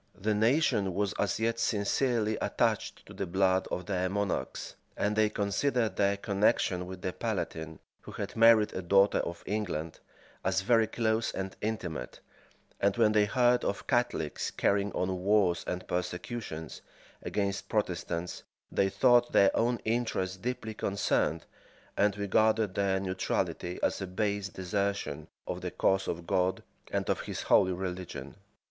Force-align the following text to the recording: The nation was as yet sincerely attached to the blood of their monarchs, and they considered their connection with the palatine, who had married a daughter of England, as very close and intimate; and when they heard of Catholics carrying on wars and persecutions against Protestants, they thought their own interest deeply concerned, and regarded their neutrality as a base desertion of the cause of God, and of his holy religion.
The 0.19 0.33
nation 0.33 0.95
was 0.95 1.13
as 1.19 1.39
yet 1.39 1.59
sincerely 1.59 2.35
attached 2.41 3.05
to 3.05 3.13
the 3.13 3.27
blood 3.27 3.67
of 3.69 3.85
their 3.85 4.09
monarchs, 4.09 4.75
and 4.97 5.15
they 5.15 5.29
considered 5.29 5.95
their 5.95 6.17
connection 6.17 6.87
with 6.87 7.03
the 7.03 7.13
palatine, 7.13 7.77
who 8.01 8.13
had 8.13 8.35
married 8.35 8.73
a 8.73 8.81
daughter 8.81 9.19
of 9.19 9.43
England, 9.45 9.99
as 10.43 10.61
very 10.61 10.87
close 10.87 11.31
and 11.31 11.55
intimate; 11.61 12.19
and 12.79 12.97
when 12.97 13.11
they 13.11 13.25
heard 13.25 13.63
of 13.63 13.85
Catholics 13.85 14.49
carrying 14.49 14.91
on 14.93 15.19
wars 15.21 15.63
and 15.67 15.87
persecutions 15.87 16.81
against 17.21 17.69
Protestants, 17.69 18.41
they 18.71 18.89
thought 18.89 19.33
their 19.33 19.55
own 19.55 19.77
interest 19.85 20.41
deeply 20.41 20.73
concerned, 20.73 21.45
and 21.95 22.17
regarded 22.17 22.73
their 22.73 22.99
neutrality 22.99 23.79
as 23.83 24.01
a 24.01 24.07
base 24.07 24.49
desertion 24.49 25.27
of 25.45 25.61
the 25.61 25.69
cause 25.69 26.07
of 26.07 26.25
God, 26.25 26.63
and 26.91 27.07
of 27.07 27.19
his 27.21 27.43
holy 27.43 27.73
religion. 27.73 28.33